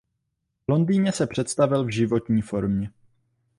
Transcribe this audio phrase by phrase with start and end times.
[0.67, 2.91] V Londýně se představil v životní formě.